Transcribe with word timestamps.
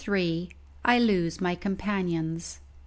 I 0.83 0.97
LOSE 0.97 1.39
MY 1.41 1.53
COMPANIONS. 1.57 2.59